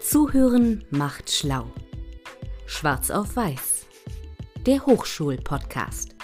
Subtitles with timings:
[0.00, 1.70] Zuhören macht schlau.
[2.66, 3.84] Schwarz auf Weiß.
[4.64, 6.14] Der Hochschul-Podcast.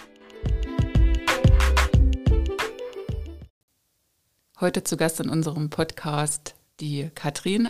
[4.61, 7.69] Heute zu Gast in unserem Podcast die Katrin.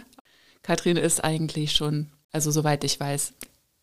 [0.63, 3.35] Katrin ist eigentlich schon, also soweit ich weiß,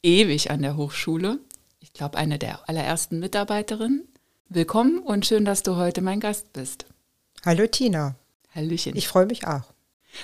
[0.02, 1.40] ewig an der Hochschule.
[1.82, 4.08] Ich glaube, eine der allerersten Mitarbeiterinnen.
[4.48, 6.86] Willkommen und schön, dass du heute mein Gast bist.
[7.46, 8.16] Hallo Tina.
[8.56, 8.96] Hallöchen.
[8.96, 9.74] Ich freue mich auch.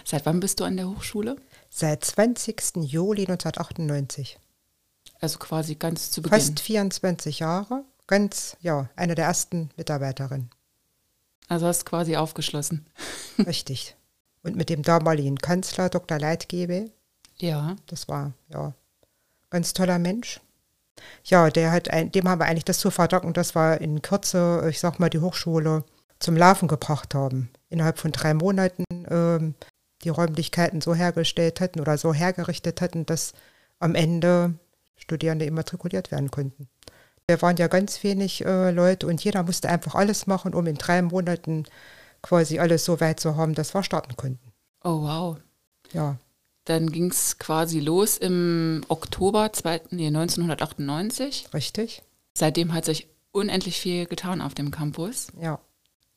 [0.06, 1.36] Seit wann bist du an der Hochschule?
[1.70, 2.78] Seit 20.
[2.78, 4.40] Juli 1998.
[5.22, 6.40] Also quasi ganz zu Beginn.
[6.40, 7.84] Fast 24 Jahre.
[8.08, 10.50] Ganz, ja, eine der ersten Mitarbeiterinnen.
[11.48, 12.86] Also hast quasi aufgeschlossen.
[13.38, 13.96] Richtig.
[14.44, 16.18] Und mit dem damaligen Kanzler Dr.
[16.20, 16.90] Leitgebe.
[17.40, 17.76] Ja.
[17.88, 18.74] Das war, ja,
[19.50, 20.40] ganz toller Mensch.
[21.24, 24.68] Ja, der hat ein, dem haben wir eigentlich das zu verdanken, dass wir in Kürze,
[24.70, 25.84] ich sag mal, die Hochschule
[26.20, 27.50] zum Laufen gebracht haben.
[27.70, 29.56] Innerhalb von drei Monaten ähm,
[30.04, 33.34] die Räumlichkeiten so hergestellt hatten oder so hergerichtet hatten, dass
[33.80, 34.54] am Ende
[34.96, 36.68] Studierende immatrikuliert werden konnten.
[37.28, 40.76] Wir waren ja ganz wenig äh, Leute und jeder musste einfach alles machen, um in
[40.76, 41.66] drei Monaten
[42.22, 44.52] quasi alles so weit zu haben, dass wir starten konnten.
[44.84, 45.38] Oh wow.
[45.94, 46.18] Ja.
[46.66, 51.50] Dann ging es quasi los im Oktober zwei, nee, 1998.
[51.54, 52.04] Richtig?
[52.34, 55.28] Seitdem hat sich unendlich viel getan auf dem Campus.
[55.40, 55.60] Ja.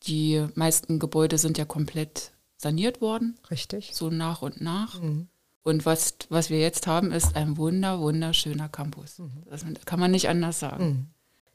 [0.05, 2.33] Die meisten Gebäude sind ja komplett
[2.63, 3.39] saniert worden.
[3.51, 3.91] Richtig.
[3.93, 5.01] So nach und nach.
[5.01, 5.29] Mhm.
[5.65, 9.19] Und was, was wir jetzt haben, ist ein wunder, wunderschöner Campus.
[9.19, 9.45] Mhm.
[9.49, 10.85] Das kann man nicht anders sagen.
[10.85, 11.07] Mhm.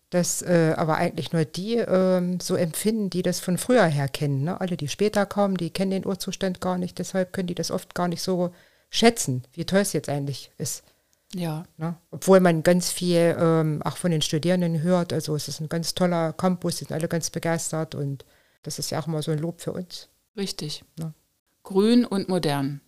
[0.10, 4.44] Dass äh, aber eigentlich nur die ähm, so empfinden, die das von früher her kennen.
[4.44, 4.62] Ne?
[4.62, 7.00] Alle, die später kommen, die kennen den Urzustand gar nicht.
[7.00, 8.52] Deshalb können die das oft gar nicht so
[8.90, 10.84] schätzen, wie toll es jetzt eigentlich ist.
[11.36, 11.66] Ja.
[11.76, 11.98] Ne?
[12.12, 15.12] Obwohl man ganz viel ähm, auch von den Studierenden hört.
[15.12, 18.24] Also es ist ein ganz toller Campus, die sind alle ganz begeistert und
[18.64, 20.08] das ist ja auch immer so ein Lob für uns.
[20.38, 20.84] Richtig.
[21.00, 21.14] Ja.
[21.64, 22.82] Grün und modern.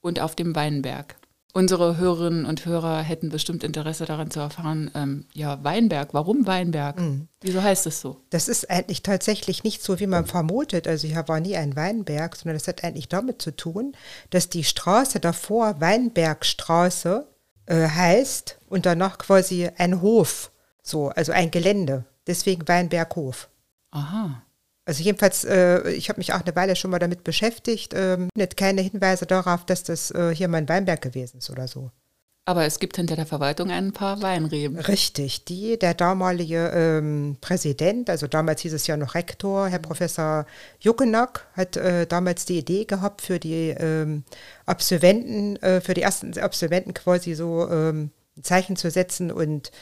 [0.00, 1.16] Und auf dem Weinberg.
[1.56, 7.00] Unsere Hörerinnen und Hörer hätten bestimmt Interesse daran zu erfahren, ähm, ja, Weinberg, warum Weinberg?
[7.00, 7.28] Mhm.
[7.40, 8.20] Wieso heißt es so?
[8.28, 10.86] Das ist eigentlich tatsächlich nicht so, wie man vermutet.
[10.86, 13.96] Also hier war nie ein Weinberg, sondern das hat eigentlich damit zu tun,
[14.28, 17.26] dass die Straße davor Weinbergstraße
[17.64, 20.52] äh, heißt und danach quasi ein Hof,
[20.82, 22.04] so, also ein Gelände.
[22.26, 23.48] Deswegen Weinberghof.
[23.92, 24.42] Aha.
[24.86, 28.56] Also jedenfalls, äh, ich habe mich auch eine Weile schon mal damit beschäftigt, ähm, nicht
[28.56, 31.90] keine Hinweise darauf, dass das äh, hier mal ein Weinberg gewesen ist oder so.
[32.48, 34.78] Aber es gibt hinter der Verwaltung ein paar Weinreben.
[34.78, 40.46] Richtig, die, der damalige ähm, Präsident, also damals hieß es ja noch Rektor, Herr Professor
[40.78, 44.22] Juckenack, hat äh, damals die Idee gehabt, für die ähm,
[44.64, 49.72] Absolventen, äh, für die ersten Absolventen quasi so ähm, ein Zeichen zu setzen und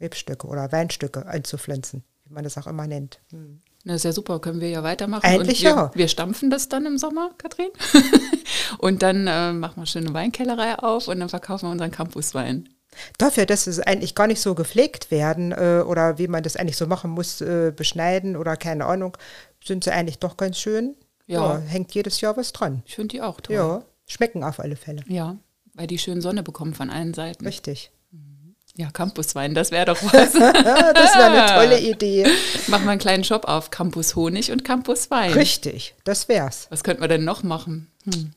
[0.00, 3.20] Rebstücke oder Weinstücke einzupflanzen, wie man das auch immer nennt.
[3.30, 3.60] Hm.
[3.84, 5.24] Na, ist ja super, können wir ja weitermachen.
[5.24, 5.90] Eigentlich und wir, ja.
[5.94, 7.70] Wir stampfen das dann im Sommer, Katrin.
[8.78, 12.68] und dann äh, machen wir schön eine Weinkellerei auf und dann verkaufen wir unseren Campuswein.
[13.16, 16.76] Dafür, dass es eigentlich gar nicht so gepflegt werden äh, oder wie man das eigentlich
[16.76, 19.16] so machen muss, äh, beschneiden oder keine Ahnung,
[19.64, 20.96] sind sie eigentlich doch ganz schön.
[21.26, 21.58] Ja.
[21.58, 22.82] hängt jedes Jahr was dran.
[22.86, 23.54] Ich finde die auch toll.
[23.54, 25.04] Ja, schmecken auf alle Fälle.
[25.06, 25.36] Ja,
[25.74, 27.46] weil die schön Sonne bekommen von allen Seiten.
[27.46, 27.92] Richtig.
[28.76, 30.32] Ja, Campuswein, das wäre doch was.
[30.32, 32.26] Das wäre eine tolle Idee.
[32.68, 35.32] Machen wir einen kleinen Shop auf Campus Honig und Campus Wein.
[35.32, 36.66] Richtig, das wär's.
[36.70, 37.90] Was könnten wir denn noch machen?
[38.04, 38.32] Hm.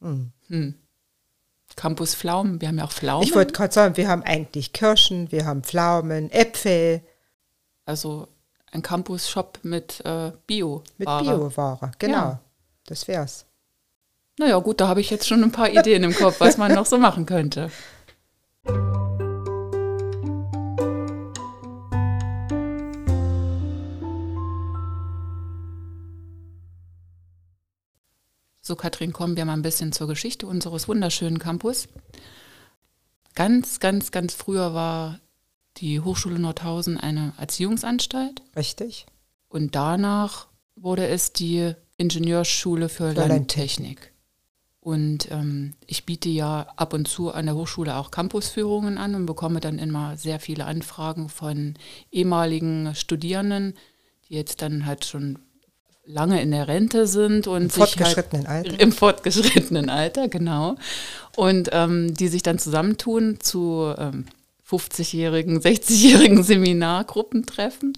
[0.00, 0.32] Hm.
[0.48, 0.74] Hm.
[1.76, 3.26] Campus Pflaumen, wir haben ja auch Pflaumen.
[3.26, 7.02] Ich wollte gerade sagen, wir haben eigentlich Kirschen, wir haben Pflaumen, Äpfel.
[7.86, 8.28] Also
[8.70, 10.82] ein Campus-Shop mit äh, Bio.
[10.98, 12.16] Mit Bioware, genau.
[12.16, 12.40] Ja.
[12.86, 13.46] Das wär's.
[14.38, 16.86] Naja, gut, da habe ich jetzt schon ein paar Ideen im Kopf, was man noch
[16.86, 17.70] so machen könnte.
[28.64, 31.88] So, Katrin, kommen wir mal ein bisschen zur Geschichte unseres wunderschönen Campus.
[33.34, 35.18] Ganz, ganz, ganz früher war
[35.78, 39.06] die Hochschule Nordhausen eine Erziehungsanstalt Richtig?
[39.48, 40.46] und danach
[40.76, 44.11] wurde es die Ingenieurschule für Für Landtechnik.
[44.82, 49.26] Und ähm, ich biete ja ab und zu an der Hochschule auch Campusführungen an und
[49.26, 51.74] bekomme dann immer sehr viele Anfragen von
[52.10, 53.74] ehemaligen Studierenden,
[54.28, 55.38] die jetzt dann halt schon
[56.04, 58.80] lange in der Rente sind und Im halt fortgeschrittenen Alter.
[58.80, 60.74] im fortgeschrittenen Alter, genau.
[61.36, 64.26] Und ähm, die sich dann zusammentun zu ähm,
[64.68, 67.92] 50-jährigen, 60-jährigen Seminargruppen treffen.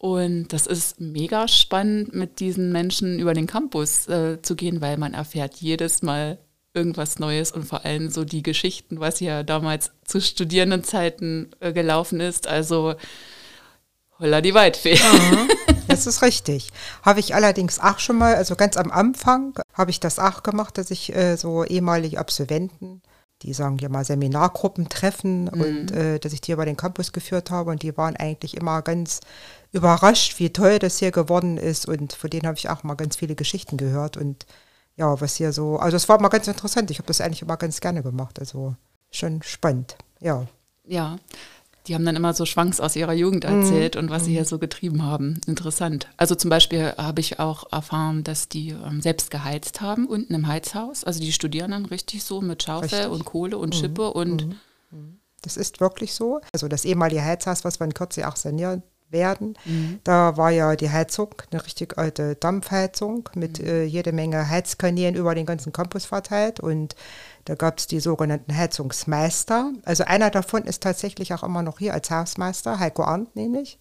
[0.00, 4.96] Und das ist mega spannend, mit diesen Menschen über den Campus äh, zu gehen, weil
[4.96, 6.38] man erfährt jedes Mal
[6.72, 12.18] irgendwas Neues und vor allem so die Geschichten, was ja damals zu Studierendenzeiten äh, gelaufen
[12.20, 12.46] ist.
[12.48, 12.94] Also
[14.18, 14.94] Holla die Waldfee.
[14.94, 15.48] Mhm.
[15.88, 16.68] Das ist richtig.
[17.02, 20.78] Habe ich allerdings auch schon mal, also ganz am Anfang habe ich das auch gemacht,
[20.78, 23.02] dass ich äh, so ehemalige Absolventen,
[23.42, 25.60] die sagen wir mal Seminargruppen treffen Mhm.
[25.60, 28.80] und äh, dass ich die über den Campus geführt habe und die waren eigentlich immer
[28.82, 29.20] ganz
[29.72, 33.16] überrascht, wie toll das hier geworden ist und von denen habe ich auch mal ganz
[33.16, 34.46] viele Geschichten gehört und
[34.96, 36.90] ja, was hier so, also es war mal ganz interessant.
[36.90, 38.74] Ich habe das eigentlich immer ganz gerne gemacht, also
[39.10, 40.46] schon spannend, ja.
[40.84, 41.18] Ja,
[41.86, 44.58] die haben dann immer so Schwanks aus ihrer Jugend erzählt und was sie hier so
[44.58, 45.40] getrieben haben.
[45.46, 46.08] Interessant.
[46.16, 50.46] Also zum Beispiel habe ich auch erfahren, dass die ähm, selbst geheizt haben unten im
[50.46, 51.04] Heizhaus.
[51.04, 53.08] Also die studieren dann richtig so mit Schaufel Richtig.
[53.08, 54.56] und Kohle und Schippe und
[55.42, 56.40] Das ist wirklich so.
[56.52, 59.56] Also das ehemalige Heizhaus, was wir in Kürze auch sanieren werden,
[60.04, 65.34] da war ja die Heizung, eine richtig alte Dampfheizung mit äh, jede Menge Heizkanälen über
[65.34, 66.94] den ganzen Campus verteilt und
[67.44, 69.72] da gab es die sogenannten Heizungsmeister.
[69.84, 73.78] Also einer davon ist tatsächlich auch immer noch hier als Hausmeister, Heiko Arndt nämlich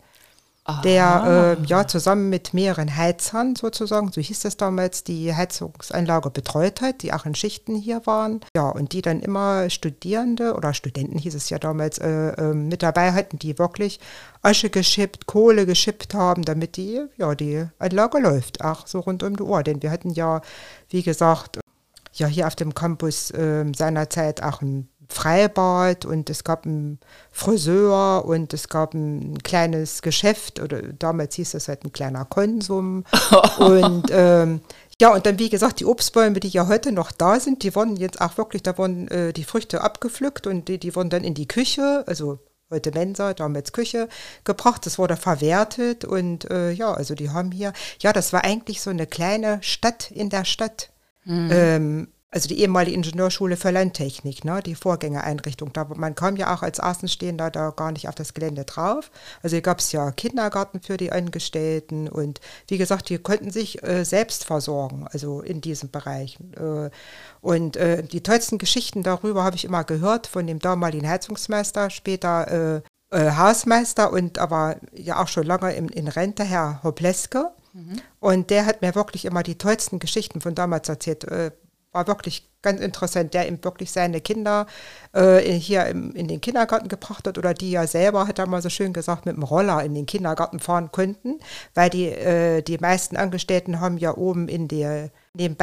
[0.84, 6.82] der äh, ja zusammen mit mehreren Heizern sozusagen, so hieß das damals, die Heizungsanlage betreut
[6.82, 8.42] hat, die auch in Schichten hier waren.
[8.56, 12.84] Ja, und die dann immer Studierende oder Studenten hieß es ja damals äh, äh, mit
[12.84, 14.00] dabei hatten, die wirklich
[14.42, 19.36] Asche geschippt, Kohle geschippt haben, damit die, ja, die Anlage läuft, auch so rund um
[19.36, 19.64] die Uhr.
[19.64, 20.42] Denn wir hatten ja,
[20.90, 21.60] wie gesagt,
[22.14, 27.00] ja hier auf dem Campus äh, seinerzeit auch ein Freibad und es gab einen
[27.32, 33.04] Friseur und es gab ein kleines Geschäft oder damals hieß das halt ein kleiner Konsum
[33.60, 34.62] und ähm,
[35.02, 37.96] ja und dann wie gesagt die Obstbäume, die ja heute noch da sind, die wurden
[37.96, 41.34] jetzt auch wirklich, da wurden äh, die Früchte abgepflückt und die, die wurden dann in
[41.34, 42.40] die Küche, also
[42.70, 44.10] heute Mensa, damals Küche
[44.44, 44.86] gebracht.
[44.86, 48.90] Das wurde verwertet und äh, ja, also die haben hier, ja, das war eigentlich so
[48.90, 50.92] eine kleine Stadt in der Stadt.
[51.52, 55.74] Ähm, also die ehemalige Ingenieurschule für Landtechnik, ne, die Vorgängereinrichtung.
[55.74, 59.10] Da, man kam ja auch als Außenstehender da gar nicht auf das Gelände drauf.
[59.42, 63.82] Also hier gab es ja Kindergarten für die Angestellten und wie gesagt, die konnten sich
[63.84, 66.38] äh, selbst versorgen, also in diesem Bereich.
[66.56, 66.92] Äh,
[67.42, 72.82] und äh, die tollsten Geschichten darüber habe ich immer gehört von dem damaligen Heizungsmeister, später
[73.12, 77.50] äh, äh, Hausmeister und aber ja auch schon lange in, in Rente, Herr Hopleske.
[78.20, 81.24] Und der hat mir wirklich immer die tollsten Geschichten von damals erzählt.
[81.92, 84.68] War wirklich ganz interessant, der ihm wirklich seine Kinder
[85.14, 88.62] äh, hier im, in den Kindergarten gebracht hat oder die ja selber, hat er mal
[88.62, 91.40] so schön gesagt, mit dem Roller in den Kindergarten fahren konnten,
[91.74, 95.58] weil die, äh, die meisten Angestellten haben ja oben in der in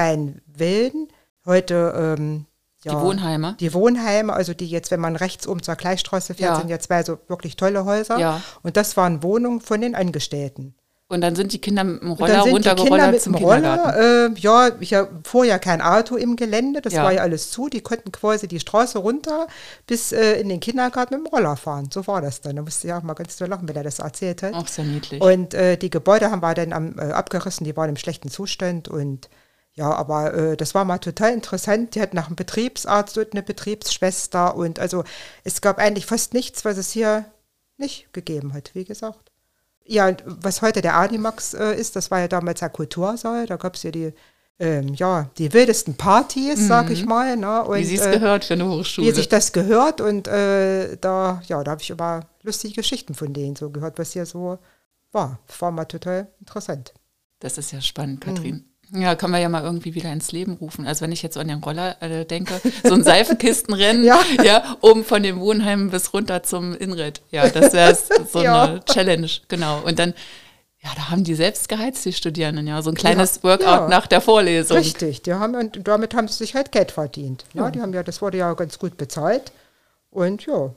[0.46, 1.08] Wilden
[1.44, 2.46] heute ähm,
[2.82, 3.56] ja, die Wohnheime.
[3.58, 6.56] die Wohnheime, also die jetzt, wenn man rechts oben zur Gleichstraße fährt, Ja.
[6.56, 8.18] sind ja zwei so wirklich tolle Häuser.
[8.18, 8.42] Ja.
[8.62, 10.74] Und das waren Wohnungen von den Angestellten.
[11.08, 13.80] Und dann sind die Kinder mit dem Roller runtergerollert mit zum dem Kindergarten.
[13.96, 14.92] Roller, äh, ja, ich
[15.22, 17.04] fuhr ja kein Auto im Gelände, das Ja.
[17.04, 17.68] war ja alles zu.
[17.68, 19.46] Die konnten quasi die Straße runter
[19.86, 21.90] bis äh, in den Kindergarten mit dem Roller fahren.
[21.92, 22.56] So war das dann.
[22.56, 24.54] Da musste ich auch mal ganz doll lachen, wenn er das erzählt hat.
[24.54, 25.20] Auch sehr niedlich.
[25.22, 28.88] Und äh, die Gebäude haben wir dann am, äh, abgerissen, die waren im schlechten Zustand
[28.88, 29.28] und
[29.74, 31.94] ja, aber äh, das war mal total interessant.
[31.94, 35.04] Die hatten nach einem Betriebsarzt und eine Betriebsschwester und also
[35.44, 37.26] es gab eigentlich fast nichts, was es hier
[37.76, 39.30] nicht gegeben hat, wie gesagt.
[39.86, 43.74] Ja, was heute der Animax äh, ist, das war ja damals der Kultursaal, da gab
[43.76, 44.12] es ja die,
[44.58, 47.36] ähm, ja, die wildesten Partys, sag ich mal.
[47.36, 47.62] Ne?
[47.62, 47.80] Und, Mhm.
[47.80, 49.06] Wie sie es äh, gehört für eine Hochschule.
[49.06, 53.32] wie sich das gehört und äh, da, ja, da habe ich immer lustige Geschichten von
[53.32, 54.58] denen so gehört, was hier so
[55.12, 55.38] war.
[55.58, 56.92] War mal total interessant.
[57.38, 58.64] Das ist ja spannend, Mhm.
[58.92, 60.86] Ja, können wir ja mal irgendwie wieder ins Leben rufen.
[60.86, 64.20] Also wenn ich jetzt so an den Roller äh, denke, so ein Seifenkistenrennen, ja.
[64.44, 64.76] Ja.
[64.80, 67.20] oben von dem Wohnheim bis runter zum Inrit.
[67.30, 67.96] Ja, das wäre
[68.32, 68.62] so Ja.
[68.64, 69.80] eine Challenge, genau.
[69.84, 70.14] Und dann,
[70.82, 73.42] ja, da haben die selbst geheizt, die Studierenden, ja, so ein kleines Ja.
[73.42, 74.76] Workout nach der Vorlesung.
[74.76, 77.44] Richtig, die haben, und damit haben sie sich halt Geld verdient.
[77.54, 79.50] Ja, die haben ja, das wurde ja ganz gut bezahlt.
[80.10, 80.70] Und ja,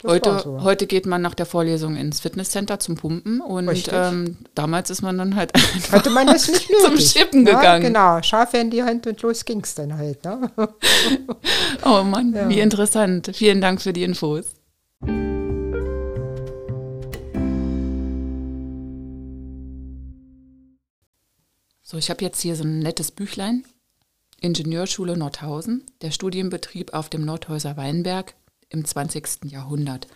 [0.00, 0.62] das Heute, so.
[0.62, 5.18] heute geht man nach der Vorlesung ins Fitnesscenter zum Pumpen und ähm, damals ist man
[5.18, 5.52] dann halt
[5.90, 7.10] Hatte man das nicht zum nötig.
[7.10, 7.82] Schippen ja, gegangen.
[7.82, 10.24] Genau, Schafe in die Hand und los ging's dann halt.
[10.24, 10.50] Ne?
[11.84, 12.48] Oh Mann, Ja.
[12.48, 13.30] wie interessant.
[13.34, 14.44] Vielen Dank für die Infos.
[21.82, 23.64] So, ich habe jetzt hier so ein nettes Büchlein.
[24.40, 28.34] Ingenieurschule Nordhausen, der Studienbetrieb auf dem Nordhäuser Weinberg
[28.70, 29.44] im 20.
[29.50, 30.06] Jahrhundert.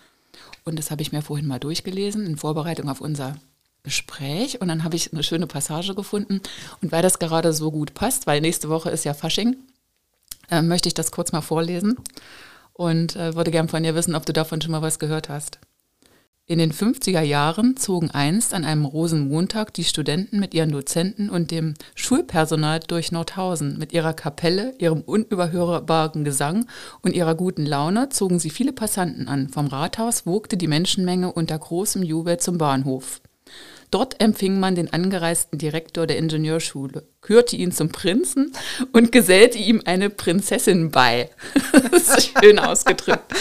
[0.65, 3.37] Und das habe ich mir vorhin mal durchgelesen in Vorbereitung auf unser
[3.83, 4.61] Gespräch.
[4.61, 6.41] Und dann habe ich eine schöne Passage gefunden.
[6.81, 9.57] Und weil das gerade so gut passt, weil nächste Woche ist ja Fasching,
[10.51, 11.97] äh, möchte ich das kurz mal vorlesen
[12.73, 15.59] und äh, würde gern von dir wissen, ob du davon schon mal was gehört hast.
[16.49, 21.53] In den 50er Jahren zogen einst an einem Rosenmontag die Studenten mit ihren Dozenten und
[21.53, 23.79] dem Schulpersonal durch Nordhausen.
[23.79, 26.67] Mit ihrer Kapelle, ihrem unüberhörbaren Gesang
[27.01, 29.51] und ihrer guten Laune zogen sie viele Passanten an.
[29.51, 33.21] Vom Rathaus wogte die Menschenmenge unter großem Jubel zum Bahnhof.
[33.93, 38.53] Dort empfing man den angereisten Direktor der Ingenieurschule, kürte ihn zum Prinzen
[38.93, 41.29] und gesellte ihm eine Prinzessin bei.
[41.91, 43.35] das ist schön ausgedrückt.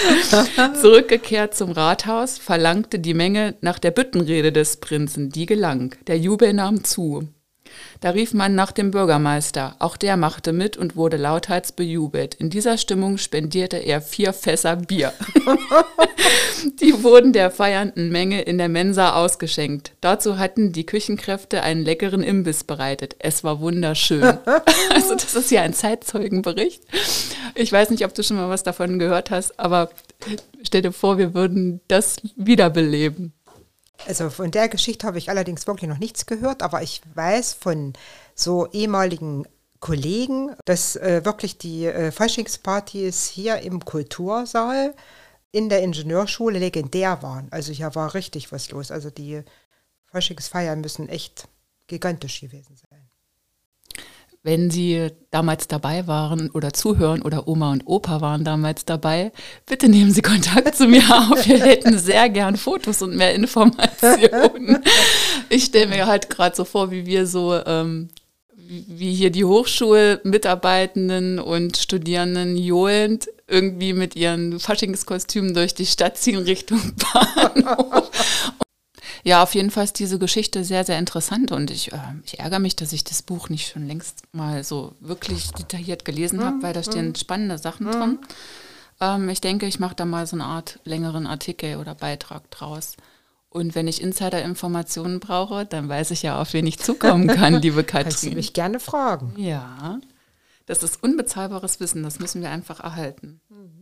[0.81, 5.95] Zurückgekehrt zum Rathaus, verlangte die Menge nach der Büttenrede des Prinzen, die gelang.
[6.07, 7.29] Der Jubel nahm zu.
[7.99, 9.75] Da rief man nach dem Bürgermeister.
[9.79, 12.35] Auch der machte mit und wurde lauthals bejubelt.
[12.35, 15.13] In dieser Stimmung spendierte er vier Fässer Bier.
[16.81, 19.93] die wurden der feiernden Menge in der Mensa ausgeschenkt.
[20.01, 23.15] Dazu hatten die Küchenkräfte einen leckeren Imbiss bereitet.
[23.19, 24.23] Es war wunderschön.
[24.93, 26.83] also das ist ja ein Zeitzeugenbericht.
[27.55, 29.89] Ich weiß nicht, ob du schon mal was davon gehört hast, aber
[30.63, 33.33] stell dir vor, wir würden das wiederbeleben.
[34.07, 37.93] Also von der Geschichte habe ich allerdings wirklich noch nichts gehört, aber ich weiß von
[38.35, 39.45] so ehemaligen
[39.79, 44.93] Kollegen, dass äh, wirklich die äh, Faschingspartys hier im Kultursaal
[45.51, 47.47] in der Ingenieurschule legendär waren.
[47.51, 48.91] Also hier war richtig was los.
[48.91, 49.41] Also die
[50.05, 51.47] Faschingsfeiern müssen echt
[51.87, 52.90] gigantisch gewesen sein
[54.43, 59.31] wenn Sie damals dabei waren oder zuhören oder Oma und Opa waren damals dabei,
[59.67, 61.47] bitte nehmen Sie Kontakt zu mir auf.
[61.47, 64.83] Wir hätten sehr gern Fotos und mehr Informationen.
[65.49, 68.09] Ich stelle mir halt gerade so vor, wie wir so, ähm,
[68.57, 76.39] wie hier die Hochschulmitarbeitenden und Studierenden johlend irgendwie mit ihren Faschingskostümen durch die Stadt ziehen
[76.39, 76.79] Richtung
[77.13, 78.09] Bahnhof
[79.23, 82.59] ja, auf jeden Fall ist diese Geschichte sehr, sehr interessant und ich, äh, ich ärgere
[82.59, 86.73] mich, dass ich das Buch nicht schon längst mal so wirklich detailliert gelesen habe, weil
[86.73, 87.15] da stehen mhm.
[87.15, 87.91] spannende Sachen mhm.
[87.91, 88.19] drin.
[88.99, 92.95] Ähm, ich denke, ich mache da mal so eine Art längeren Artikel oder Beitrag draus.
[93.49, 97.83] Und wenn ich Insider-Informationen brauche, dann weiß ich ja, auf wen ich zukommen kann, liebe
[97.83, 98.03] Katrin.
[98.03, 99.33] Kannst du mich gerne fragen.
[99.35, 99.99] Ja,
[100.65, 103.41] das ist unbezahlbares Wissen, das müssen wir einfach erhalten.
[103.49, 103.80] Mhm.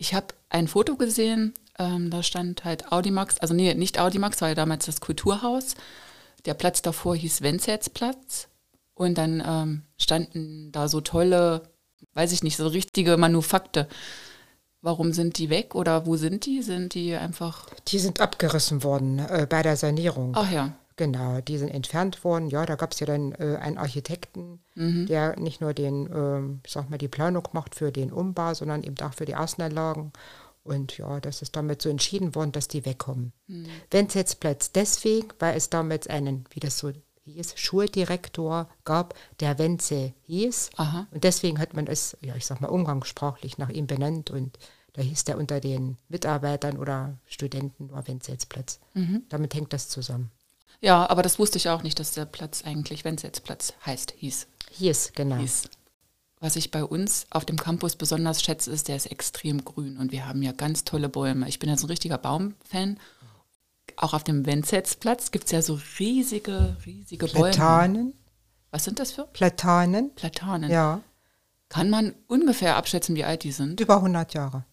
[0.00, 4.48] Ich habe ein Foto gesehen, ähm, da stand halt Audimax, also nee, nicht Audimax, war
[4.48, 5.74] ja damals das Kulturhaus.
[6.46, 8.48] Der Platz davor hieß Wenzelsplatz.
[8.94, 11.68] Und dann ähm, standen da so tolle,
[12.14, 13.88] weiß ich nicht, so richtige Manufakte.
[14.80, 16.62] Warum sind die weg oder wo sind die?
[16.62, 17.66] Sind die einfach.
[17.88, 20.32] Die sind abgerissen worden äh, bei der Sanierung.
[20.34, 20.72] Ach ja.
[21.00, 22.50] Genau, die sind entfernt worden.
[22.50, 25.06] Ja, da gab es ja dann äh, einen Architekten, mhm.
[25.06, 28.98] der nicht nur den, äh, sag mal, die Planung macht für den Umbau, sondern eben
[29.00, 30.12] auch für die Außenanlagen.
[30.62, 33.32] Und ja, das ist damit so entschieden worden, dass die wegkommen.
[33.46, 33.68] Mhm.
[33.90, 36.92] Wenzelsplatz deswegen, weil es damals einen, wie das so
[37.24, 40.68] hieß, Schuldirektor gab, der Wenzel hieß.
[40.76, 41.06] Aha.
[41.12, 44.28] Und deswegen hat man es, ja, ich sag mal, umgangssprachlich nach ihm benannt.
[44.28, 44.58] Und
[44.92, 48.80] da hieß der unter den Mitarbeitern oder Studenten nur Wenzelsplatz.
[48.92, 49.22] Mhm.
[49.30, 50.30] Damit hängt das zusammen.
[50.80, 54.46] Ja, aber das wusste ich auch nicht, dass der Platz eigentlich Wenzelsplatz heißt, hieß.
[54.72, 55.36] Hieß, genau.
[55.36, 55.64] Hieß.
[56.40, 60.10] Was ich bei uns auf dem Campus besonders schätze, ist, der ist extrem grün und
[60.10, 61.46] wir haben ja ganz tolle Bäume.
[61.48, 62.98] Ich bin ja so ein richtiger Baumfan.
[63.96, 67.50] Auch auf dem Wenzelsplatz gibt es ja so riesige, riesige Bäume.
[67.50, 68.14] Platanen.
[68.70, 69.24] Was sind das für?
[69.24, 70.14] Platanen.
[70.14, 70.70] Platanen.
[70.70, 71.02] Ja.
[71.68, 73.78] Kann man ungefähr abschätzen, wie alt die sind?
[73.78, 74.64] Über 100 Jahre.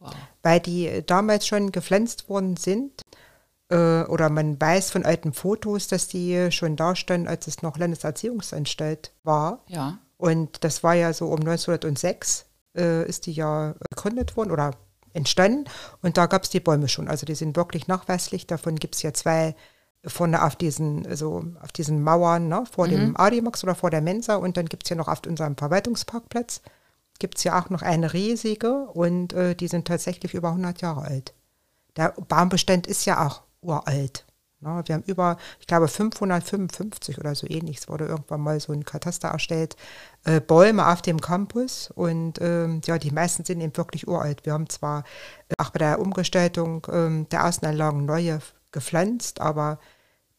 [0.00, 0.14] Wow.
[0.42, 3.03] Weil die damals schon gepflanzt worden sind äh,
[3.70, 9.12] oder man weiß von alten Fotos, dass die schon da standen, als es noch Landeserziehungsanstalt
[9.22, 9.64] war.
[9.68, 9.98] Ja.
[10.18, 12.44] Und das war ja so um 1906
[12.76, 14.72] äh, ist die ja gegründet worden oder
[15.12, 15.64] entstanden.
[16.02, 17.08] Und da gab es die Bäume schon.
[17.08, 18.46] Also die sind wirklich nachweislich.
[18.46, 19.54] Davon gibt es ja zwei
[20.04, 22.90] vorne auf diesen, also auf diesen Mauern, ne, vor mhm.
[22.90, 24.36] dem Adimax oder vor der Mensa.
[24.36, 26.60] Und dann gibt es ja noch auf unserem Verwaltungsparkplatz,
[27.18, 31.02] gibt es ja auch noch eine riesige und äh, die sind tatsächlich über 100 Jahre
[31.02, 31.32] alt.
[31.96, 34.24] Der Baumbestand ist ja auch uralt.
[34.64, 34.82] Ne?
[34.86, 38.84] Wir haben über, ich glaube, 555 oder so ähnlich, es wurde irgendwann mal so ein
[38.84, 39.76] Kataster erstellt,
[40.24, 44.44] äh, Bäume auf dem Campus und ähm, ja, die meisten sind eben wirklich uralt.
[44.44, 45.04] Wir haben zwar
[45.48, 48.40] äh, auch bei der Umgestaltung äh, der Außenanlagen neue
[48.72, 49.78] gepflanzt, aber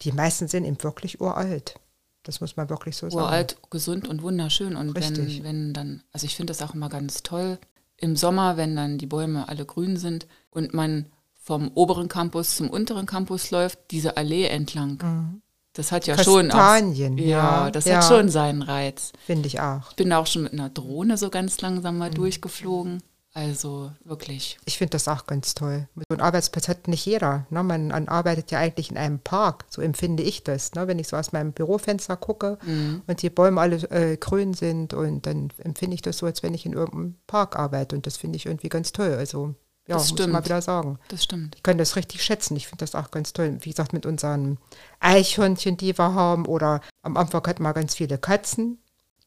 [0.02, 1.80] die meisten sind eben wirklich uralt.
[2.24, 3.24] Das muss man wirklich so sagen.
[3.24, 4.76] Uralt, gesund und wunderschön.
[4.76, 7.60] Und wenn, wenn dann, also ich finde das auch immer ganz toll,
[7.98, 11.06] im Sommer, wenn dann die Bäume alle grün sind und man
[11.46, 14.98] vom oberen Campus zum unteren Campus läuft, diese Allee entlang.
[15.02, 15.42] Mhm.
[15.74, 17.98] Das hat ja schon auch, ja, ja, das ja.
[17.98, 19.12] hat schon seinen Reiz.
[19.26, 19.92] Finde ich auch.
[19.92, 22.16] Ich bin auch schon mit einer Drohne so ganz langsam mal mhm.
[22.16, 23.04] durchgeflogen.
[23.34, 24.58] Also wirklich.
[24.64, 25.90] Ich finde das auch ganz toll.
[25.96, 27.46] So einen Arbeitsplatz hat nicht jeder.
[27.50, 27.62] Ne?
[27.62, 30.74] Man, man arbeitet ja eigentlich in einem Park, so empfinde ich das.
[30.74, 30.88] Ne?
[30.88, 33.04] Wenn ich so aus meinem Bürofenster gucke Mhm.
[33.06, 36.54] und die Bäume alle äh, grün sind und dann empfinde ich das so, als wenn
[36.54, 39.14] ich in irgendeinem Park arbeite und das finde ich irgendwie ganz toll.
[39.14, 39.54] Also
[39.88, 40.46] ja, Das muss ich mal stimmt.
[40.46, 41.00] wieder sagen.
[41.10, 41.56] Das stimmt.
[41.56, 42.56] Ich kann das richtig schätzen.
[42.56, 43.58] Ich finde das auch ganz toll.
[43.62, 44.58] Wie gesagt, mit unseren
[45.00, 48.80] Eichhörnchen, die wir haben oder am Anfang hatten wir ganz viele Katzen,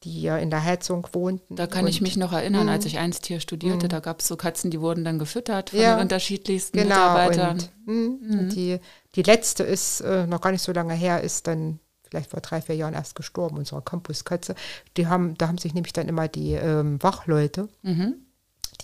[0.04, 1.56] die ja in der Heizung wohnten.
[1.56, 2.68] Da kann ich mich noch erinnern, Mhm.
[2.72, 3.90] als ich einst hier studierte, Mhm.
[3.90, 5.96] da gab es so Katzen, die wurden dann gefüttert von Ja.
[5.96, 7.58] den unterschiedlichsten Genau, Mitarbeitern.
[7.58, 8.78] und, mh, und die,
[9.14, 12.62] die letzte ist äh, noch gar nicht so lange her, ist dann vielleicht vor drei,
[12.62, 14.54] vier Jahren erst gestorben, unsere Campuskatze.
[14.96, 18.14] Die haben, da haben sich nämlich dann immer die ähm, Wachleute, Mhm.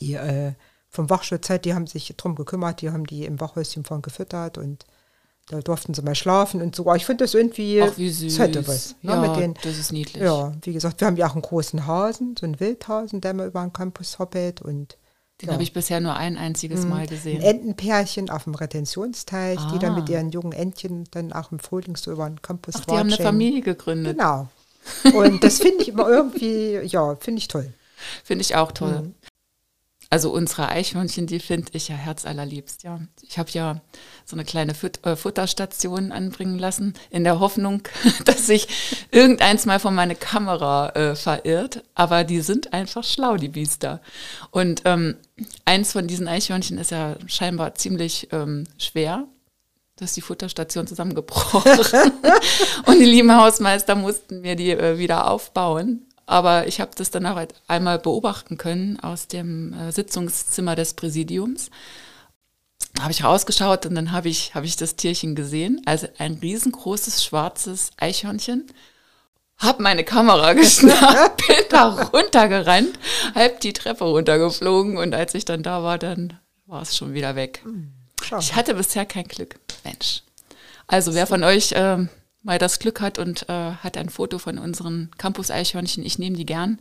[0.00, 0.52] die äh,
[0.94, 4.58] vom Wachschutz, halt, die haben sich drum gekümmert, die haben die im Wachhäuschen vorn gefüttert
[4.58, 4.86] und
[5.48, 6.90] da durften sie mal schlafen und so.
[6.94, 8.32] Ich finde das irgendwie, Ach, wie süß.
[8.32, 8.94] es hätte was.
[9.02, 10.22] Ne, ja, mit den, das ist niedlich.
[10.22, 13.48] ja, wie gesagt, wir haben ja auch einen großen Hasen, so einen Wildhasen, der mal
[13.48, 14.96] über den Campus hoppelt und
[15.42, 15.52] Den ja.
[15.54, 17.42] habe ich bisher nur ein einziges Mal gesehen.
[17.42, 19.96] ein Entenpärchen auf dem Retentionsteich, die dann Ah.
[19.96, 23.12] mit ihren jungen Entchen dann auch im Frühling so über den Campus Ach, die haben
[23.12, 23.16] eine.
[23.22, 24.16] Familie gegründet.
[24.16, 24.48] Genau.
[25.14, 27.72] Und das finde ich immer irgendwie, ja, finde ich toll.
[28.22, 29.00] Finde ich auch toll.
[29.02, 29.14] Mhm.
[30.14, 33.00] Also unsere Eichhörnchen, die finde ich ja herzallerliebst, ja.
[33.22, 33.80] Ich habe ja
[34.24, 37.82] so eine kleine Füt äh, Futterstation anbringen lassen, in der Hoffnung,
[38.24, 38.68] dass sich
[39.10, 41.82] irgendeins mal von meine Kamera äh, verirrt.
[41.96, 44.00] Aber die sind einfach schlau, die Biester.
[44.52, 45.16] Und ähm,
[45.64, 49.26] eins von diesen Eichhörnchen ist ja scheinbar ziemlich ähm, schwer.
[49.96, 51.60] Da ist die Futterstation zusammengebrochen.
[52.86, 56.06] Und die lieben Hausmeister mussten mir die äh, wieder aufbauen.
[56.26, 61.70] Aber ich habe das dann auch einmal beobachten können aus dem äh, Sitzungszimmer des Präsidiums.
[62.94, 65.82] Da habe ich rausgeschaut und dann habe ich, habe ich das Tierchen gesehen.
[65.84, 68.66] Also ein riesengroßes schwarzes Eichhörnchen.
[69.58, 72.98] Hab meine Kamera geschnappt, bin da runtergerannt,
[73.34, 77.36] halb die Treppe runtergeflogen und als ich dann da war, dann war es schon wieder
[77.36, 77.62] weg.
[78.22, 78.38] Schau.
[78.38, 79.56] Ich hatte bisher kein Glück.
[79.84, 80.22] Mensch.
[80.86, 82.08] Also wer von euch ähm,
[82.44, 86.46] mal das Glück hat und äh, hat ein Foto von unseren Campus-Eichhörnchen, ich nehme die
[86.46, 86.78] gern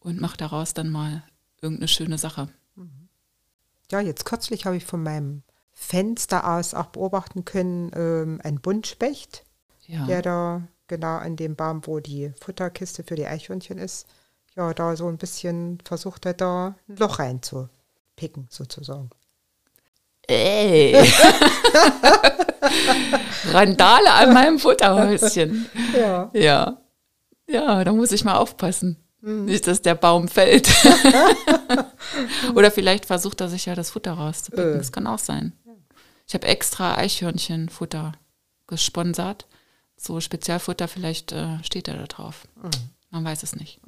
[0.00, 1.22] und mache daraus dann mal
[1.60, 2.48] irgendeine schöne Sache.
[3.92, 9.44] Ja, jetzt kürzlich habe ich von meinem Fenster aus auch beobachten können, ähm, ein Buntspecht,
[9.86, 10.06] Ja.
[10.06, 14.06] der da genau an dem Baum, wo die Futterkiste für die Eichhörnchen ist,
[14.56, 19.10] ja, da so ein bisschen versucht hat, da ein Loch reinzupicken, sozusagen.
[20.28, 20.94] Ey.
[23.52, 25.66] Randale an meinem Futterhäuschen.
[25.96, 26.30] Ja.
[26.32, 26.78] Ja.
[27.48, 28.96] Ja, da muss ich mal aufpassen.
[29.20, 30.68] Nicht, dass der Baum fällt.
[32.54, 34.74] Oder vielleicht versucht er sich ja das Futter rauszupicken.
[34.74, 34.78] Äh.
[34.78, 35.52] Das kann auch sein.
[36.28, 38.12] Ich habe extra Eichhörnchenfutter
[38.66, 39.46] gesponsert.
[39.96, 42.46] So Spezialfutter, vielleicht äh, steht er da drauf.
[43.10, 43.80] Man weiß es nicht.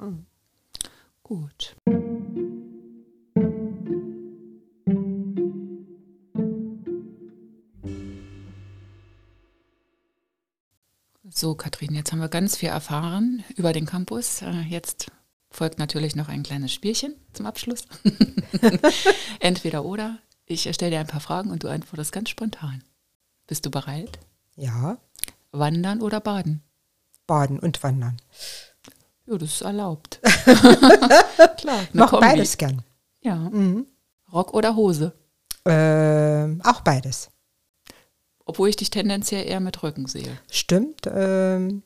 [1.23, 1.75] Gut.
[11.31, 14.41] So, Katrin, jetzt haben wir ganz viel erfahren über den Campus.
[14.41, 15.11] Äh, Jetzt
[15.51, 17.85] folgt natürlich noch ein kleines Spielchen zum Abschluss.
[19.39, 20.17] Entweder oder.
[20.45, 22.83] Ich stelle dir ein paar Fragen und du antwortest ganz spontan.
[23.47, 24.19] Bist du bereit?
[24.55, 24.97] Ja,
[25.51, 26.61] Wandern oder baden?
[27.27, 28.17] baden und wandern.
[29.27, 30.19] Ja, das ist erlaubt.
[31.57, 32.25] Klar, Mach Kombi.
[32.25, 32.81] beides gern.
[33.21, 33.35] Ja.
[33.35, 33.85] Mhm.
[34.33, 35.13] Rock oder Hose?
[35.65, 37.29] Ähm, auch beides.
[38.49, 40.35] Obwohl ich dich tendenziell eher mit Rücken sehe.
[40.49, 41.01] Stimmt.
[41.05, 41.83] Ähm.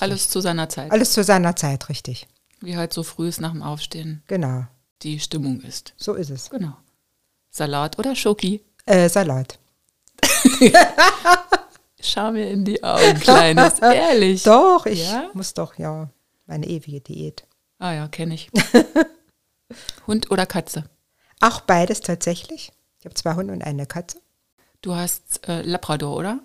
[0.00, 0.90] Alles zu seiner Zeit.
[0.90, 2.26] Alles zu seiner Zeit, richtig.
[2.60, 4.64] Wie halt so früh ist nach dem Aufstehen Genau.
[5.02, 5.94] die Stimmung ist.
[5.98, 6.50] So ist es.
[6.50, 6.72] Genau.
[7.50, 8.64] Salat oder Schoki?
[8.86, 9.60] Äh, Salat.
[12.00, 13.78] Schau mir in die Augen, Kleines.
[13.80, 14.42] Ehrlich.
[14.42, 15.30] Doch, ich Ja?
[15.32, 16.10] muss doch, ja,
[16.46, 17.44] meine ewige Diät.
[17.78, 18.50] Ah ja, kenne ich.
[20.08, 20.84] Hund oder Katze?
[21.40, 22.72] Auch beides tatsächlich.
[22.98, 24.18] Ich habe zwei Hunde und eine Katze.
[24.82, 26.40] Du hast äh, Labrador, oder?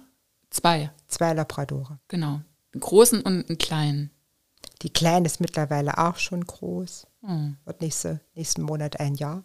[0.50, 2.00] Zwei, Zwei Labradore.
[2.08, 2.41] genau.
[2.74, 4.12] Einen großen und einen kleinen.
[4.82, 7.08] Die Kleine ist mittlerweile auch schon groß.
[7.21, 7.56] Hm.
[7.63, 9.43] Wird nächste, nächsten Monat ein Jahr.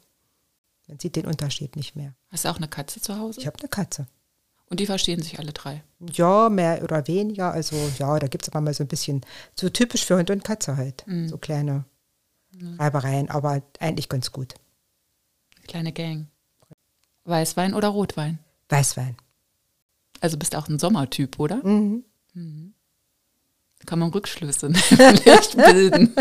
[0.89, 2.15] Man sieht den Unterschied nicht mehr.
[2.31, 3.41] Hast du auch eine Katze zu Hause?
[3.41, 4.09] Ich habe eine Katze.
[4.67, 5.85] Und die verstehen sich alle drei.
[6.13, 7.53] Ja, mehr oder weniger.
[7.53, 9.25] Also ja, da gibt es aber mal so ein bisschen,
[9.55, 11.05] so typisch für Hund und Katze halt.
[11.27, 11.85] So kleine
[12.79, 14.55] Reibereien, aber eigentlich ganz gut.
[15.69, 16.27] Kleine Gang.
[17.25, 18.41] Weißwein oder Rotwein?
[18.71, 19.17] Weißwein.
[20.21, 21.57] Also bist auch ein Sommertyp, oder?
[21.65, 22.05] Mhm.
[23.87, 26.15] Kann man Rückschlüsse nämlich bilden.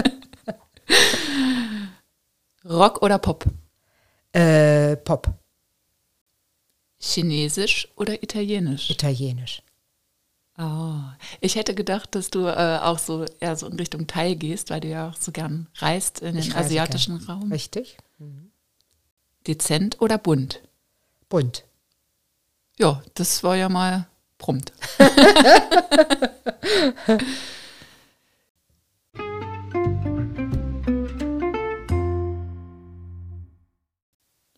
[2.65, 3.45] Rock oder Pop?
[4.31, 5.33] Äh, Pop,
[6.99, 8.89] Chinesisch oder Italienisch?
[8.89, 9.63] italienisch.
[10.57, 10.99] Oh,
[11.39, 14.81] ich hätte gedacht, dass du äh, auch so eher so in Richtung Thai gehst, weil
[14.81, 17.49] du ja auch so gern reist in den asiatischen Raum.
[17.51, 17.97] Richtig?
[19.47, 20.61] Dezent oder bunt?
[21.29, 21.63] Bunt.
[22.81, 24.71] Ja, das war ja mal prompt.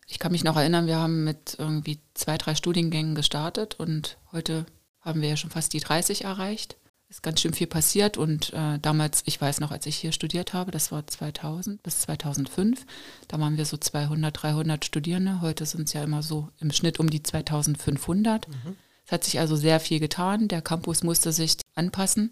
[0.06, 4.66] ich kann mich noch erinnern, wir haben mit irgendwie zwei, drei Studiengängen gestartet und heute
[5.00, 6.76] haben wir ja schon fast die 30 erreicht.
[7.12, 10.54] Ist ganz schön viel passiert und äh, damals, ich weiß noch, als ich hier studiert
[10.54, 12.86] habe, das war 2000 bis 2005,
[13.28, 15.42] da waren wir so 200, 300 Studierende.
[15.42, 18.48] Heute sind es ja immer so im Schnitt um die 2500.
[18.48, 18.76] Mhm.
[19.04, 20.48] Es hat sich also sehr viel getan.
[20.48, 22.30] Der Campus musste sich anpassen.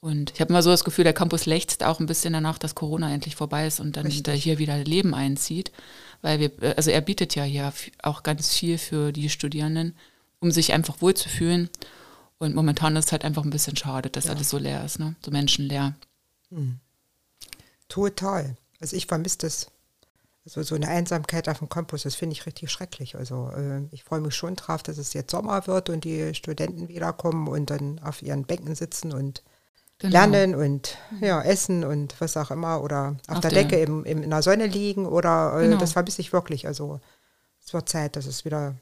[0.00, 2.74] Und ich habe immer so das Gefühl, der Campus lechzt auch ein bisschen danach, dass
[2.74, 5.72] Corona endlich vorbei ist und dann da hier wieder Leben einzieht.
[6.22, 7.70] Weil wir, äh, also er bietet ja hier
[8.02, 9.94] auch ganz viel für die Studierenden,
[10.40, 11.68] um sich einfach wohlzufühlen.
[12.42, 14.32] Und momentan ist es halt einfach ein bisschen schade, dass ja.
[14.32, 15.14] alles so leer ist, ne?
[15.24, 15.94] so menschenleer.
[16.50, 16.80] Hm.
[17.88, 18.56] Total.
[18.80, 19.66] Also ich vermisse das.
[20.44, 23.14] Also so eine Einsamkeit auf dem Campus, das finde ich richtig schrecklich.
[23.14, 26.88] Also äh, ich freue mich schon drauf, dass es jetzt Sommer wird und die Studenten
[26.88, 29.44] wiederkommen und dann auf ihren Bänken sitzen und
[29.98, 30.10] genau.
[30.10, 34.04] lernen und ja, essen und was auch immer oder auf, auf der, der, Decke im,
[34.04, 35.78] im, in der Sonne liegen oder äh, genau.
[35.78, 36.66] das vermisse ich wirklich.
[36.66, 36.98] Also
[37.64, 38.74] es wird Zeit, dass es wieder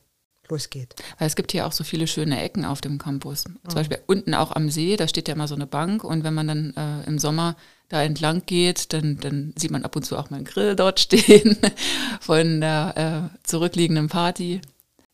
[0.50, 0.94] losgeht.
[1.18, 3.44] Weil es gibt hier auch so viele schöne Ecken auf dem Campus.
[3.44, 3.74] Zum mhm.
[3.74, 6.48] Beispiel unten auch am See, da steht ja immer so eine Bank und wenn man
[6.48, 7.56] dann äh, im Sommer
[7.88, 11.00] da entlang geht, dann, dann sieht man ab und zu auch mal einen Grill dort
[11.00, 11.56] stehen
[12.20, 14.60] von der äh, zurückliegenden Party.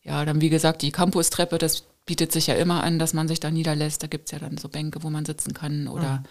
[0.02, 3.40] Ja, dann wie gesagt, die Campustreppe, das bietet sich ja immer an, dass man sich
[3.40, 4.02] da niederlässt.
[4.02, 6.24] Da gibt es ja dann so Bänke, wo man sitzen kann oder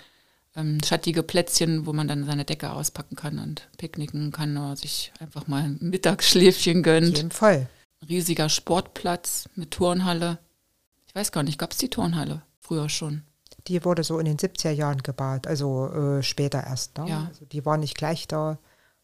[0.55, 0.75] mhm.
[0.75, 5.11] ähm, schattige Plätzchen, wo man dann seine Decke auspacken kann und picknicken kann oder sich
[5.19, 7.11] einfach mal ein Mittagsschläfchen gönnt.
[7.11, 7.69] Auf jeden Fall
[8.07, 10.39] riesiger Sportplatz mit Turnhalle.
[11.07, 13.23] Ich weiß gar nicht, gab es die Turnhalle früher schon?
[13.67, 16.97] Die wurde so in den 70er Jahren gebaut, also äh, später erst.
[16.97, 17.09] Ne?
[17.09, 17.25] Ja.
[17.27, 18.59] Also die war nicht gleich da,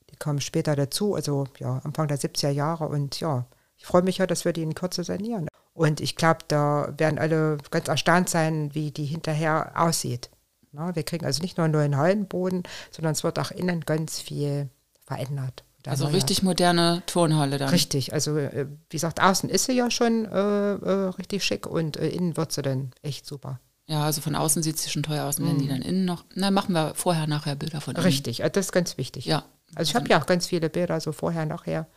[0.09, 2.87] die kam später dazu, also ja, Anfang der 70er Jahre.
[2.87, 3.45] Und ja,
[3.77, 5.47] ich freue mich ja, dass wir die in Kürze sanieren.
[5.73, 10.29] Und ich glaube, da werden alle ganz erstaunt sein, wie die hinterher aussieht.
[10.73, 14.19] Na, wir kriegen also nicht nur einen neuen Hallenboden, sondern es wird auch innen ganz
[14.19, 14.69] viel
[15.05, 15.63] verändert.
[15.87, 17.69] Also richtig moderne Turnhalle dann.
[17.69, 21.97] Richtig, also äh, wie gesagt, außen ist sie ja schon äh, äh, richtig schick und
[21.97, 23.59] äh, innen wird sie dann echt super.
[23.87, 25.69] Ja, also von außen sieht sie schon teuer aus, und wenn die mhm.
[25.69, 28.03] dann innen noch, na machen wir vorher, nachher Bilder von innen.
[28.03, 29.25] Richtig, also das ist ganz wichtig.
[29.25, 29.43] Ja.
[29.75, 31.87] Also ich habe ja auch ganz viele Bilder, so vorher, nachher.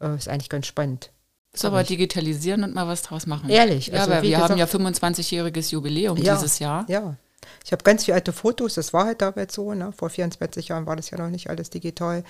[0.00, 1.10] Äh, ist eigentlich ganz spannend.
[1.52, 3.50] Ist aber digitalisieren und mal was draus machen.
[3.50, 3.88] Ehrlich.
[3.88, 6.86] Ja, also, weil wir gesagt, haben ja 25-jähriges Jubiläum ja, dieses Jahr.
[6.88, 7.16] Ja,
[7.64, 9.92] ich habe ganz viele alte Fotos, das war halt damals so, ne?
[9.92, 12.24] vor 24 Jahren war das ja noch nicht alles digital.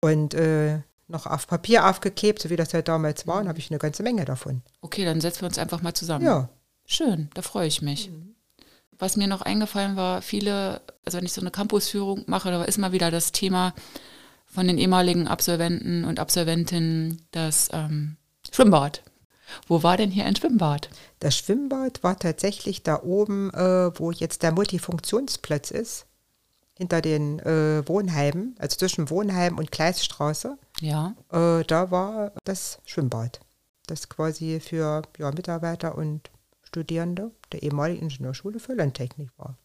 [0.00, 3.70] Und äh, noch auf Papier aufgeklebt, so wie das ja damals war, und habe ich
[3.70, 4.62] eine ganze Menge davon.
[4.80, 6.24] Okay, dann setzen wir uns einfach mal zusammen.
[6.24, 6.48] Ja.
[6.86, 8.10] Schön, da freue ich mich.
[8.10, 8.34] Mhm.
[8.98, 12.78] Was mir noch eingefallen war, viele, also wenn ich so eine Campusführung mache, da ist
[12.78, 13.74] mal wieder das Thema
[14.46, 18.16] von den ehemaligen Absolventen und Absolventinnen das ähm,
[18.50, 19.02] Schwimmbad.
[19.66, 20.88] Wo war denn hier ein Schwimmbad?
[21.20, 26.06] Das Schwimmbad war tatsächlich da oben, äh, wo jetzt der Multifunktionsplatz ist,
[26.82, 30.58] hinter den äh, Wohnheimen, also zwischen Wohnheim und Gleisstraße.
[30.80, 31.14] Ja.
[31.30, 33.38] Äh, da war das Schwimmbad,
[33.86, 36.30] das quasi für ja, Mitarbeiter und
[36.64, 39.56] Studierende der ehemaligen Ingenieurschule für Landtechnik war.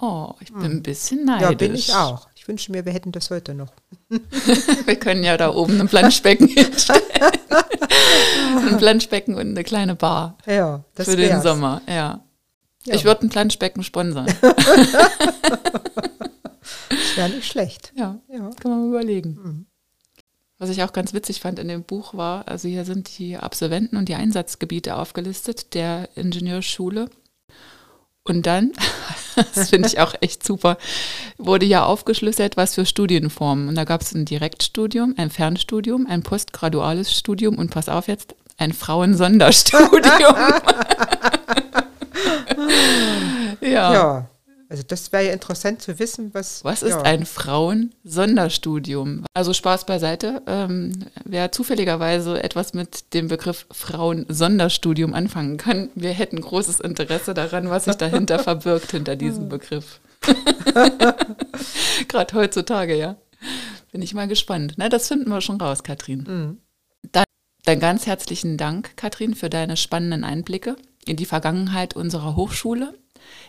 [0.00, 0.70] Oh, ich bin hm.
[0.72, 1.50] ein bisschen neidisch.
[1.50, 2.28] Ja, bin ich auch.
[2.34, 3.72] Ich wünsche mir, wir hätten das heute noch.
[4.08, 7.02] wir können ja da oben ein Planschbecken hinstellen.
[8.68, 10.36] ein Planschbecken und eine kleine Bar.
[10.46, 12.24] Ja, das Für den Sommer, ja.
[12.88, 12.94] Ja.
[12.94, 14.26] Ich würde ein Planschbecken sponsern.
[14.40, 14.56] das
[17.16, 17.92] wäre nicht schlecht.
[17.96, 19.38] Ja, ja, kann man überlegen.
[19.42, 19.66] Mhm.
[20.58, 23.96] Was ich auch ganz witzig fand in dem Buch war, also hier sind die Absolventen
[23.96, 27.08] und die Einsatzgebiete aufgelistet der Ingenieurschule.
[28.24, 28.72] Und dann,
[29.54, 30.76] das finde ich auch echt super,
[31.38, 33.68] wurde ja aufgeschlüsselt, was für Studienformen.
[33.68, 38.34] Und da gab es ein Direktstudium, ein Fernstudium, ein postgraduales Studium und pass auf jetzt,
[38.58, 40.34] ein Frauensonderstudium.
[43.60, 43.92] ja.
[43.92, 44.30] ja.
[44.70, 46.62] Also das wäre ja interessant zu wissen, was.
[46.62, 47.00] Was ist ja.
[47.02, 49.24] ein Frauen-Sonderstudium?
[49.32, 50.42] Also Spaß beiseite.
[50.46, 50.92] Ähm,
[51.24, 57.86] wer zufälligerweise etwas mit dem Begriff Frauen-Sonderstudium anfangen kann, wir hätten großes Interesse daran, was
[57.86, 60.00] sich dahinter verbirgt, hinter diesem Begriff.
[62.08, 63.16] Gerade heutzutage, ja.
[63.90, 64.74] Bin ich mal gespannt.
[64.76, 66.26] Na, das finden wir schon raus, Katrin.
[66.28, 66.58] Mhm.
[67.10, 67.24] Dann,
[67.64, 70.76] dann ganz herzlichen Dank, Katrin, für deine spannenden Einblicke
[71.08, 72.94] in die Vergangenheit unserer Hochschule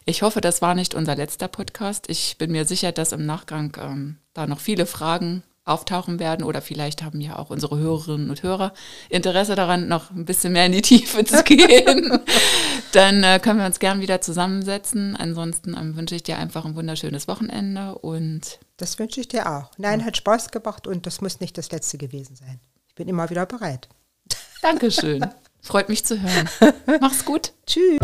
[0.05, 2.09] ich hoffe, das war nicht unser letzter Podcast.
[2.09, 6.61] Ich bin mir sicher, dass im Nachgang ähm, da noch viele Fragen auftauchen werden oder
[6.61, 8.73] vielleicht haben ja auch unsere Hörerinnen und Hörer
[9.09, 12.19] Interesse daran, noch ein bisschen mehr in die Tiefe zu gehen.
[12.91, 15.15] Dann äh, können wir uns gern wieder zusammensetzen.
[15.15, 19.69] Ansonsten ähm, wünsche ich dir einfach ein wunderschönes Wochenende und das wünsche ich dir auch.
[19.77, 22.59] Nein, hat Spaß gemacht und das muss nicht das letzte gewesen sein
[22.99, 23.87] bin immer wieder bereit.
[24.61, 25.25] Dankeschön.
[25.61, 26.49] Freut mich zu hören.
[27.01, 27.53] Mach's gut.
[27.65, 27.99] Tschüss.